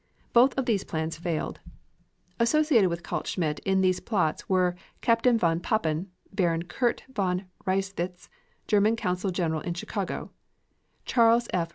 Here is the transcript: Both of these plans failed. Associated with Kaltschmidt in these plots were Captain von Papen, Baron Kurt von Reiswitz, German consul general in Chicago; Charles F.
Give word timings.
Both 0.33 0.57
of 0.57 0.65
these 0.65 0.83
plans 0.83 1.19
failed. 1.19 1.59
Associated 2.39 2.89
with 2.89 3.03
Kaltschmidt 3.03 3.59
in 3.59 3.81
these 3.81 3.99
plots 3.99 4.49
were 4.49 4.75
Captain 5.01 5.37
von 5.37 5.59
Papen, 5.59 6.09
Baron 6.33 6.63
Kurt 6.63 7.03
von 7.13 7.45
Reiswitz, 7.67 8.27
German 8.65 8.95
consul 8.95 9.29
general 9.29 9.61
in 9.61 9.75
Chicago; 9.75 10.31
Charles 11.05 11.47
F. 11.53 11.69